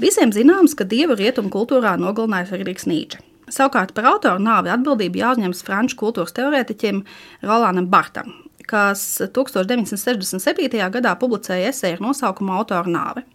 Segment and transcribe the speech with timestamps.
[0.00, 3.18] Visiem zināms, ka dievu rietumu kultūrā nogalināja Friedrichs Nīčs.
[3.52, 7.02] Savukārt par autoru nāvi atbildību jāuzņemas franču kultūras teorētiķim
[7.44, 8.30] Rolandam Bartam,
[8.70, 10.80] kas 1967.
[10.96, 13.26] gadā publicēja esēju ar nosaukumu Autora nāve.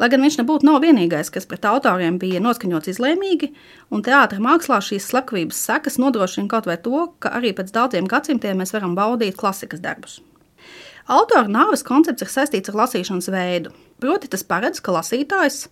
[0.00, 3.52] Lai gan viņš nebūtu nav vienīgais, kas pret autoriem bija noskaņots izlēmīgi,
[3.92, 8.62] un teātris mākslā šīs slepkavības sekas nodrošina kaut vai to, ka arī pēc daudziem gadsimtiem
[8.62, 10.22] mēs varam baudīt klasikas darbus.
[11.04, 13.74] Autora nāves koncepts ir saistīts ar lasīšanas veidu.
[14.04, 15.62] Proti, tas paredz, ka lasītājs,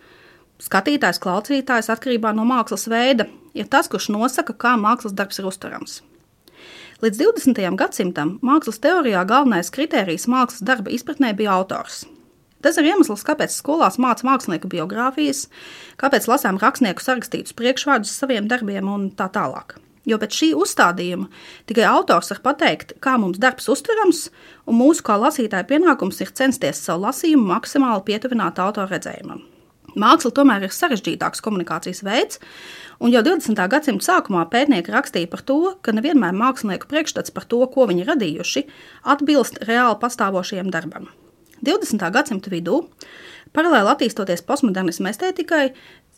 [0.65, 5.99] skatītājs, klausītājs atkarībā no mākslas veida ir tas, kurš nosaka, kā mākslas darbs ir uztverams.
[7.05, 7.61] Līdz 20.
[7.77, 12.07] gadsimtam mākslas teorijā galvenais kritērijs mākslas darba izpratnē bija autors.
[12.65, 15.51] Tas ir iemesls, kāpēc skolās mācām mākslinieku biogrāfijas,
[16.01, 19.77] kāpēc lasām rakstnieku sarakstītus priekšvārdus saviem darbiem un tā tālāk.
[20.09, 21.29] Jo pēc šī uzstādījuma
[21.71, 24.25] tikai autors var pateikt, kā mums darbs uztverams,
[24.67, 29.45] un mūsu kā lasītāja pienākums ir censties savu lasījumu maksimāli pietuvināt autora redzējumam.
[29.99, 32.41] Māksla tomēr ir sarežģītāks komunikācijas veids,
[32.99, 33.61] un jau 20.
[33.71, 38.65] gadsimta sākumā pētnieki rakstīja par to, ka nevienmēr mākslinieku priekšstats par to, ko viņi radījuši,
[39.15, 41.11] atbilst reāli pastāvošajam darbam.
[41.63, 42.09] 20.
[42.15, 42.81] gadsimta vidū,
[43.55, 45.67] paralēli attīstoties postmodernismu estētikai,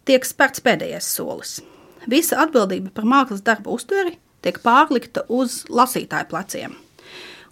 [0.08, 1.58] tiek spērts pēdējais solis.
[2.10, 6.77] Visa atbildība par mākslas darbu uztveri tiek pārlikta uz lasītāju pleciem.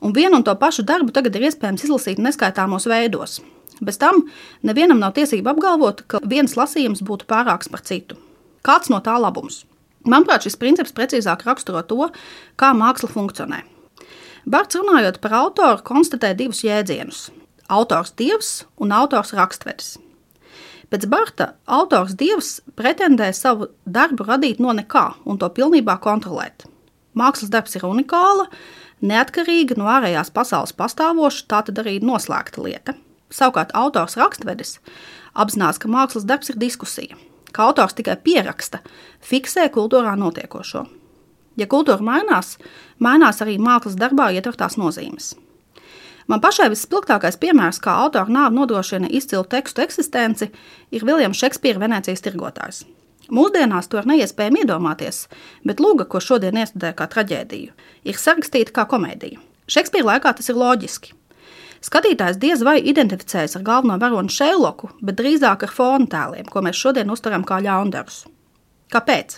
[0.02, 3.40] Un vienu un to pašu darbu tagad ir iespējams izlasīt neskaitāmos veidos.
[3.82, 4.24] Bez tam
[4.62, 8.18] nevienam nav tiesība apgalvot, ka viens lasījums būtu pārāks par citu.
[8.62, 9.64] Kāds no tā labums?
[10.06, 12.08] Manuprāt, šis princips precīzāk raksturo to,
[12.58, 13.62] kā māksla funkcionē.
[14.46, 17.30] Bārts runājot par autoru, konstatē divus jēdzienus
[17.72, 19.96] autors dievs un autors rakstvedis.
[20.92, 26.66] Pēc Barta autors dievs pretendē savu darbu radīt no nekā un to pilnībā kontrolēt.
[27.16, 28.44] Mākslas darbs ir unikāla,
[29.00, 32.94] neatkarīga no ārējās pasaules pastāvoša, tā tad arī noslēgta lieta.
[33.32, 34.74] Savukārt autors rakstvedis
[35.32, 37.16] apzinās, ka mākslas darbs ir diskusija,
[37.56, 38.82] ka autors tikai pieraksta,
[39.24, 40.84] fiksē kultūrā notiekošo.
[41.56, 42.58] Ja kultūra mainās,
[43.00, 45.32] mainās arī mākslas darbā ietvertās nozīmes.
[46.32, 50.46] Man pašai visspilgtākais piemērs, kā autora nāve nodrošina izcilu tekstu eksistenci,
[50.88, 52.78] ir Viljams Šekspīra Venecijas tirgotājs.
[53.28, 55.26] Mūsdienās to ir neiespējami iedomāties,
[55.68, 57.76] bet lūga, ko šodien iestudē kā traģēdiju,
[58.08, 59.44] ir sarakstīta kā komēdija.
[59.76, 61.12] Šekspīra laikā tas ir loģiski.
[61.84, 66.80] Skatītājs diez vai identificējas ar galveno varoni Šeiloku, bet drīzāk ar fona tēliem, ko mēs
[66.80, 68.22] šodien uztveram kā ļaundarus.
[68.94, 69.36] Kāpēc?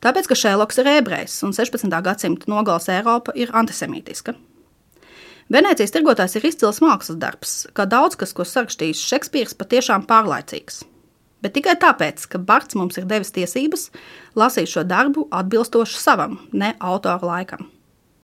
[0.00, 2.00] Tāpēc, ka Šeiloks ir ebrejs un 16.
[2.00, 4.38] gadsimta nogales Eiropa ir antisemītiska.
[5.48, 10.82] Venecijas tirgotājs ir izcils mākslas darbs, kā daudz kas, ko sarakstījis Šekspīrs, patiešām pārlaicīgs.
[11.40, 13.88] Bet tikai tāpēc, ka Barts mums ir devis tiesības
[14.36, 17.64] lasīt šo darbu atbilstoši savam, ne autora laikam.